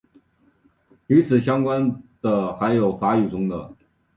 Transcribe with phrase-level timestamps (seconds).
[1.05, 3.71] 与此相关的还有法语中的。